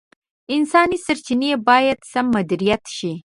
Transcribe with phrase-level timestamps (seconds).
[0.55, 3.11] انساني سرچیني باید سم مدیریت شي.